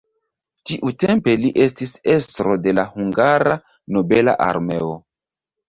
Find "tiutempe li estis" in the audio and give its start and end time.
0.69-1.93